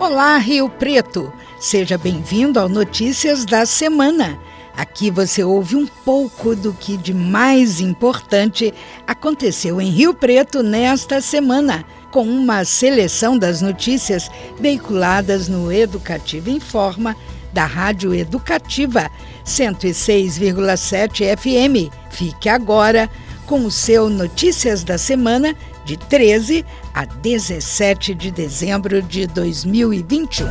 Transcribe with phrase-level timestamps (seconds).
[0.00, 1.32] Olá, Rio Preto!
[1.58, 4.38] Seja bem-vindo ao Notícias da Semana.
[4.76, 8.72] Aqui você ouve um pouco do que de mais importante
[9.08, 14.30] aconteceu em Rio Preto nesta semana, com uma seleção das notícias
[14.60, 17.16] veiculadas no Educativo Informa
[17.52, 19.10] da Rádio Educativa
[19.44, 21.92] 106,7 FM.
[22.08, 23.10] Fique agora
[23.46, 25.56] com o seu Notícias da Semana
[25.88, 30.46] de 13 a 17 de dezembro de 2021.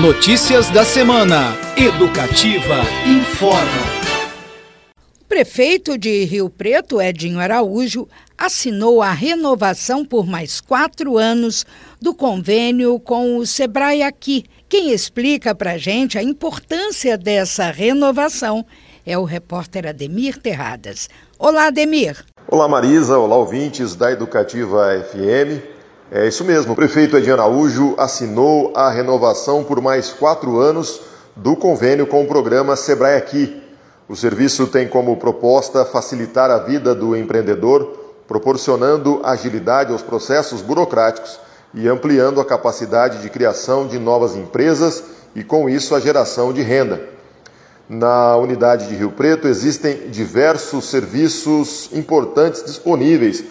[0.00, 1.56] Notícias da semana.
[1.76, 3.96] Educativa informa.
[5.20, 8.06] O prefeito de Rio Preto, Edinho Araújo,
[8.38, 11.66] assinou a renovação por mais quatro anos
[12.00, 14.44] do convênio com o Sebrae Aqui.
[14.68, 18.64] Quem explica para a gente a importância dessa renovação
[19.04, 21.10] é o repórter Ademir Terradas.
[21.40, 22.24] Olá, Ademir.
[22.48, 25.64] Olá Marisa, olá ouvintes da Educativa FM.
[26.12, 31.00] É isso mesmo, o prefeito Edinho Araújo assinou a renovação por mais quatro anos
[31.34, 33.60] do convênio com o programa Sebrae Aqui.
[34.08, 41.40] O serviço tem como proposta facilitar a vida do empreendedor, proporcionando agilidade aos processos burocráticos
[41.74, 45.02] e ampliando a capacidade de criação de novas empresas
[45.34, 47.15] e, com isso, a geração de renda.
[47.88, 53.44] Na unidade de Rio Preto existem diversos serviços importantes disponíveis,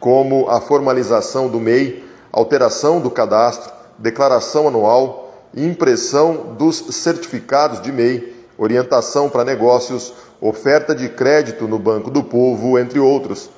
[0.00, 8.34] como a formalização do MEI, alteração do cadastro, declaração anual, impressão dos certificados de MEI,
[8.56, 13.50] orientação para negócios, oferta de crédito no Banco do Povo, entre outros.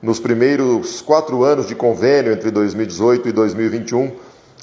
[0.00, 4.10] Nos primeiros quatro anos de convênio, entre 2018 e 2021,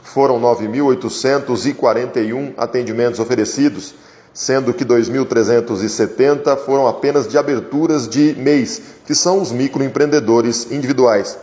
[0.02, 3.94] foram 9.841 atendimentos oferecidos
[4.40, 11.38] sendo que 2.370 foram apenas de aberturas de mês, que são os microempreendedores individuais.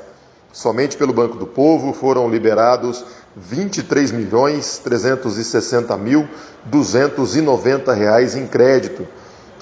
[0.50, 3.04] Somente pelo Banco do Povo foram liberados
[3.36, 6.26] 23 milhões 360 mil
[6.64, 9.06] 290 reais em crédito,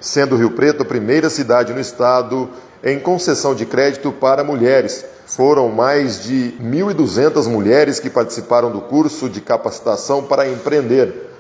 [0.01, 2.49] sendo Rio Preto a primeira cidade no estado
[2.85, 5.05] em concessão de crédito para mulheres.
[5.27, 11.34] Foram mais de 1.200 mulheres que participaram do curso de capacitação para empreender.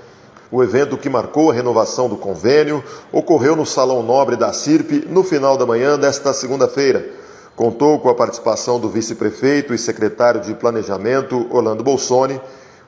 [0.54, 5.24] O evento que marcou a renovação do convênio ocorreu no Salão Nobre da CIRP no
[5.24, 7.04] final da manhã desta segunda-feira.
[7.56, 12.40] Contou com a participação do vice-prefeito e secretário de Planejamento, Orlando Bolsoni,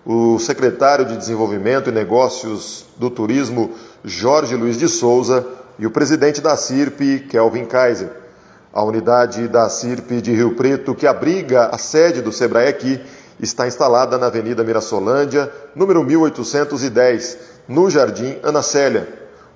[0.05, 3.73] o secretário de Desenvolvimento e Negócios do Turismo,
[4.05, 5.45] Jorge Luiz de Souza,
[5.77, 8.13] e o presidente da CIRP, Kelvin Kaiser.
[8.73, 13.01] A unidade da CIRP de Rio Preto, que abriga a sede do Sebrae aqui,
[13.41, 19.07] está instalada na Avenida Mirassolândia, número 1810, no Jardim Ana Célia.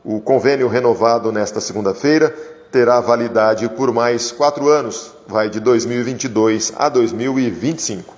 [0.03, 2.29] O convênio renovado nesta segunda-feira
[2.71, 8.13] terá validade por mais quatro anos, vai de 2022 a 2025.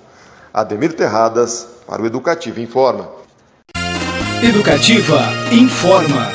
[0.52, 3.10] Ademir Terradas, para o Educativo Informa.
[4.42, 5.20] Educativa
[5.52, 6.28] Informa.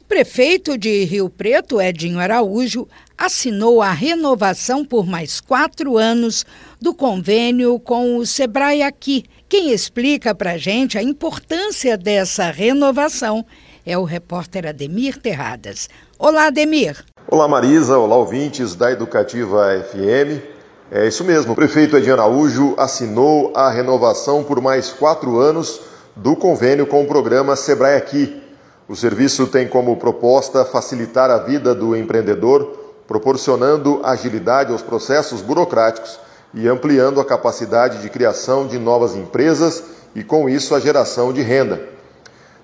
[0.00, 2.86] O prefeito de Rio Preto, Edinho Araújo,
[3.18, 6.46] assinou a renovação por mais quatro anos
[6.80, 9.24] do convênio com o Sebrae Aqui.
[9.48, 13.44] Quem explica para a gente a importância dessa renovação
[13.84, 15.88] é o repórter Ademir Terradas.
[16.18, 17.04] Olá, Ademir.
[17.28, 17.98] Olá, Marisa.
[17.98, 20.55] Olá, ouvintes da Educativa FM.
[20.88, 25.80] É isso mesmo, o prefeito Edinho Araújo assinou a renovação por mais quatro anos
[26.14, 28.40] do convênio com o programa Sebrae Aqui.
[28.88, 36.20] O serviço tem como proposta facilitar a vida do empreendedor, proporcionando agilidade aos processos burocráticos
[36.54, 39.82] e ampliando a capacidade de criação de novas empresas
[40.14, 41.80] e, com isso, a geração de renda.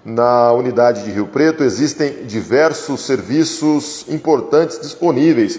[0.04, 5.58] Na unidade de Rio Preto existem diversos serviços importantes disponíveis,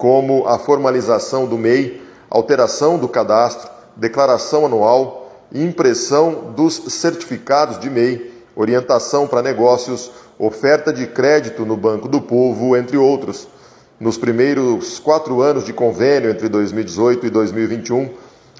[0.00, 8.32] como a formalização do MEI, alteração do cadastro, declaração anual, impressão dos certificados de MEI,
[8.56, 13.46] orientação para negócios, oferta de crédito no Banco do Povo, entre outros.
[14.00, 18.08] Nos primeiros quatro anos de convênio, entre 2018 e 2021,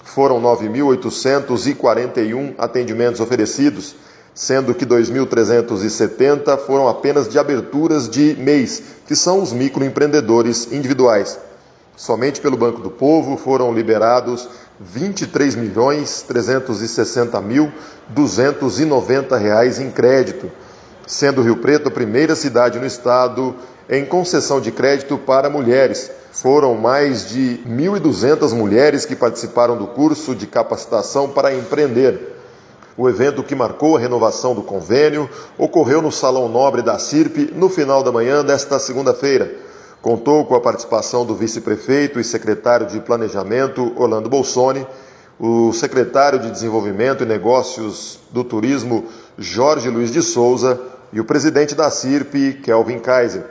[0.04, 3.96] foram 9.841 atendimentos oferecidos
[4.34, 11.38] sendo que 2.370 foram apenas de aberturas de mês, que são os microempreendedores individuais.
[11.96, 14.48] Somente pelo Banco do Povo foram liberados
[14.80, 17.70] 23 milhões 360 mil
[18.08, 20.50] 290 reais em crédito,
[21.06, 23.54] sendo Rio Preto a primeira cidade no estado
[23.88, 26.10] em concessão de crédito para mulheres.
[26.32, 32.39] Foram mais de 1.200 mulheres que participaram do curso de capacitação para empreender.
[33.00, 35.26] O evento que marcou a renovação do convênio
[35.56, 39.50] ocorreu no Salão Nobre da CIRP no final da manhã desta segunda-feira.
[40.02, 44.86] Contou com a participação do vice-prefeito e secretário de Planejamento, Orlando Bolsoni,
[45.38, 49.06] o secretário de Desenvolvimento e Negócios do Turismo,
[49.38, 50.78] Jorge Luiz de Souza,
[51.10, 53.46] e o presidente da CIRP, Kelvin Kaiser.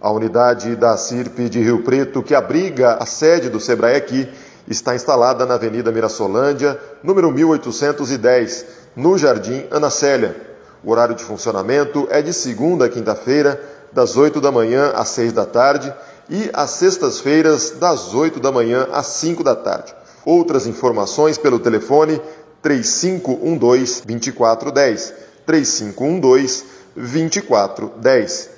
[0.00, 4.28] A unidade da CIRP de Rio Preto, que abriga a sede do Sebrae aqui,
[4.68, 10.34] está instalada na Avenida Mirassolândia, número 1810, no Jardim Ana Célia.
[10.82, 13.60] O horário de funcionamento é de segunda a quinta-feira,
[13.92, 15.94] das 8 da manhã às 6 da tarde
[16.28, 19.94] e às sextas-feiras, das 8 da manhã às 5 da tarde.
[20.24, 22.20] Outras informações pelo telefone
[22.62, 25.12] 3512-2410.
[26.96, 28.48] 3512-2410.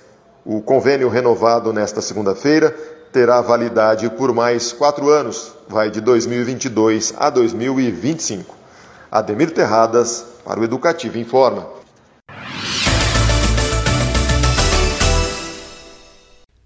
[0.45, 2.71] O convênio renovado nesta segunda-feira
[3.13, 8.55] terá validade por mais quatro anos, vai de 2022 a 2025.
[9.11, 11.67] Ademir Terradas, para o Educativo Informa.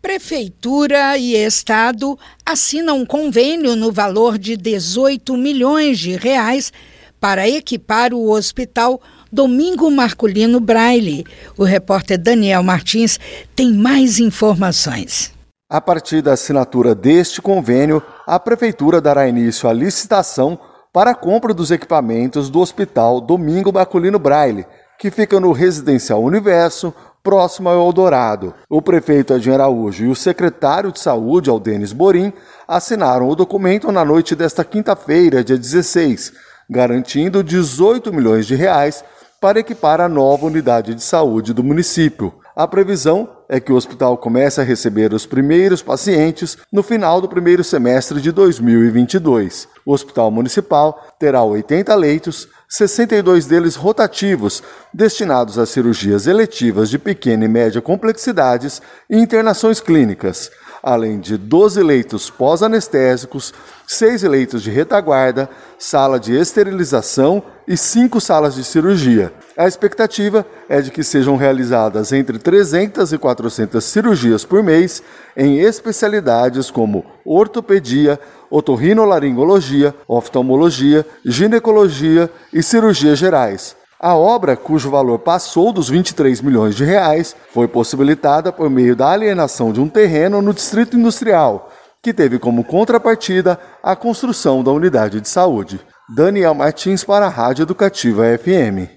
[0.02, 6.72] Prefeitura e Estado assinam um convênio no valor de 18 milhões de reais
[7.20, 9.00] para equipar o hospital
[9.30, 11.24] Domingo Marculino Braille.
[11.56, 13.20] O repórter Daniel Martins
[13.54, 15.32] tem mais informações.
[15.70, 20.58] A partir da assinatura deste convênio, a Prefeitura dará início à licitação
[20.92, 24.66] para a compra dos equipamentos do Hospital Domingo Marculino Braille,
[24.98, 26.92] que fica no Residencial Universo,
[27.22, 28.54] próximo ao Eldorado.
[28.68, 32.32] O prefeito Edinho Araújo e o secretário de Saúde, Aldenis Borim,
[32.66, 36.32] assinaram o documento na noite desta quinta-feira, dia 16,
[36.68, 39.04] garantindo 18 milhões de reais
[39.40, 42.34] para equipar a nova unidade de saúde do município.
[42.54, 47.28] A previsão é que o hospital comece a receber os primeiros pacientes no final do
[47.28, 49.66] primeiro semestre de 2022.
[49.84, 54.62] O Hospital Municipal terá 80 leitos, 62 deles rotativos,
[54.94, 58.80] destinados a cirurgias eletivas de pequena e média complexidades
[59.10, 60.48] e internações clínicas,
[60.82, 63.52] além de 12 leitos pós-anestésicos,
[63.86, 65.48] 6 leitos de retaguarda,
[65.78, 69.32] sala de esterilização e 5 salas de cirurgia.
[69.56, 75.02] A expectativa é de que sejam realizadas entre 300 e 400 cirurgias por mês
[75.36, 78.18] em especialidades como ortopedia,
[78.50, 83.79] otorrinolaringologia, oftalmologia, ginecologia e cirurgias gerais.
[84.02, 89.10] A obra, cujo valor passou dos 23 milhões de reais, foi possibilitada por meio da
[89.10, 91.68] alienação de um terreno no Distrito Industrial,
[92.02, 95.78] que teve como contrapartida a construção da unidade de saúde.
[96.08, 98.88] Daniel Martins para a Rádio Educativa FM.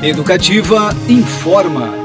[0.00, 1.99] Educativa informa.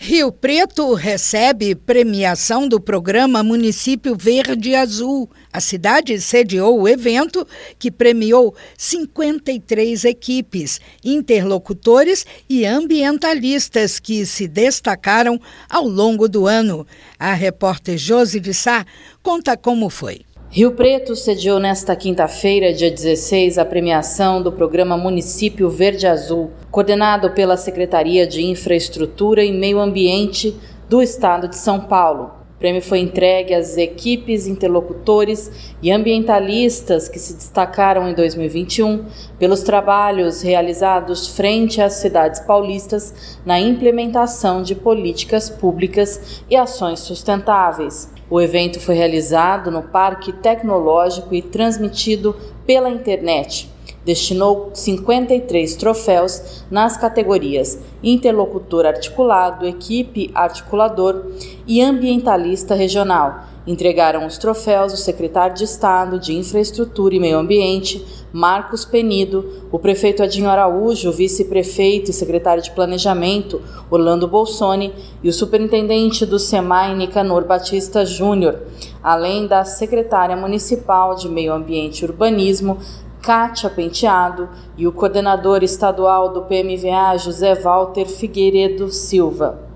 [0.00, 5.28] Rio Preto recebe premiação do programa Município Verde Azul.
[5.52, 7.44] A cidade sediou o evento
[7.80, 16.86] que premiou 53 equipes, interlocutores e ambientalistas que se destacaram ao longo do ano.
[17.18, 18.86] A repórter Josi de Sá
[19.20, 20.27] conta como foi.
[20.50, 27.30] Rio Preto sediou nesta quinta-feira, dia 16, a premiação do programa Município Verde Azul, coordenado
[27.32, 30.56] pela Secretaria de Infraestrutura e Meio Ambiente
[30.88, 32.37] do Estado de São Paulo.
[32.58, 35.48] O prêmio foi entregue às equipes, interlocutores
[35.80, 39.04] e ambientalistas que se destacaram em 2021
[39.38, 48.12] pelos trabalhos realizados frente às cidades paulistas na implementação de políticas públicas e ações sustentáveis.
[48.28, 52.34] O evento foi realizado no Parque Tecnológico e transmitido
[52.66, 53.70] pela internet.
[54.08, 61.26] Destinou 53 troféus nas categorias Interlocutor Articulado, Equipe Articulador
[61.66, 63.44] e Ambientalista Regional.
[63.66, 69.78] Entregaram os troféus o secretário de Estado de Infraestrutura e Meio Ambiente, Marcos Penido, o
[69.78, 73.60] prefeito Adinho Araújo, o vice-prefeito e secretário de Planejamento,
[73.90, 78.58] Orlando Bolsoni, e o superintendente do SEMAI, Nicanor Batista Júnior,
[79.02, 82.78] além da secretária municipal de Meio Ambiente e Urbanismo,
[83.22, 89.68] Kátia Penteado, e o coordenador estadual do PMVA, José Walter Figueiredo Silva.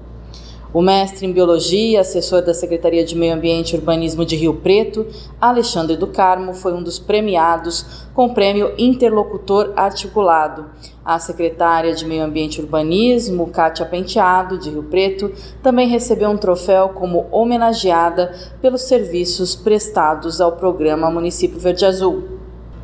[0.74, 5.06] O mestre em Biologia, assessor da Secretaria de Meio Ambiente e Urbanismo de Rio Preto,
[5.38, 10.64] Alexandre do Carmo, foi um dos premiados com o prêmio Interlocutor Articulado.
[11.04, 15.30] A secretária de Meio Ambiente e Urbanismo, Kátia Penteado, de Rio Preto,
[15.62, 22.31] também recebeu um troféu como homenageada pelos serviços prestados ao programa Município Verde Azul.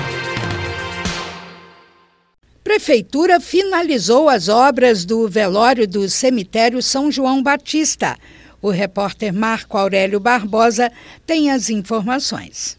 [2.78, 8.16] Prefeitura finalizou as obras do velório do cemitério São João Batista.
[8.62, 10.88] O repórter Marco Aurélio Barbosa
[11.26, 12.78] tem as informações.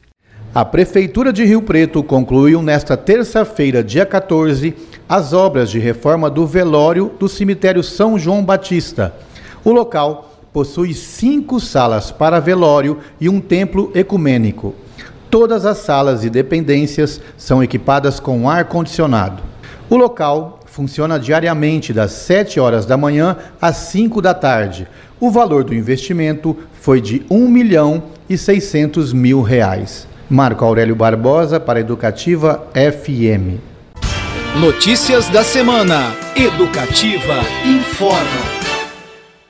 [0.55, 4.73] A Prefeitura de Rio Preto concluiu nesta terça-feira, dia 14,
[5.07, 9.13] as obras de reforma do velório do cemitério São João Batista.
[9.65, 14.73] O local possui cinco salas para velório e um templo ecumênico.
[15.29, 19.48] Todas as salas e dependências são equipadas com ar-condicionado.
[19.89, 24.87] O local funciona diariamente das 7 horas da manhã às 5 da tarde.
[25.19, 30.07] O valor do investimento foi de 1 milhão e 600 mil reais.
[30.29, 33.59] Marco Aurélio Barbosa para Educativa FM.
[34.61, 36.13] Notícias da semana.
[36.35, 38.68] Educativa informa.